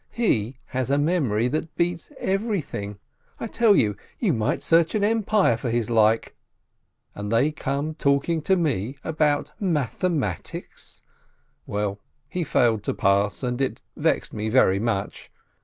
[0.09, 2.97] He has a memory that beats everything!
[3.39, 6.35] I tell you, you might search an empire for his like—
[7.13, 11.03] and they come talking to me about mathematics!
[11.67, 15.29] Well, he failed to pass, and it vexed me very much.